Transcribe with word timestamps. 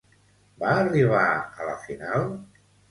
Va 0.63 0.71
arribar 0.79 1.21
a 1.37 1.71
la 1.71 1.79
final? 1.87 2.29